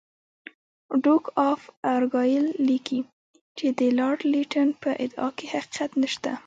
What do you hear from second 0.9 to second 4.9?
ډوک آف ارګایل لیکي چې د لارډ لیټن په